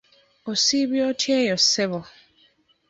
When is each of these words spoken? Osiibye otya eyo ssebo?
Osiibye 0.51 1.01
otya 1.09 1.35
eyo 1.41 1.57
ssebo? 1.63 1.99